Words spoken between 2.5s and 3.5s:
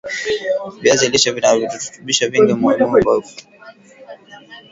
muhimi kwa afya